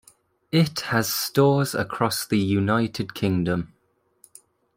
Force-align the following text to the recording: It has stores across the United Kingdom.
It 0.51 0.79
has 0.89 1.13
stores 1.13 1.75
across 1.75 2.25
the 2.25 2.39
United 2.39 3.13
Kingdom. 3.13 3.71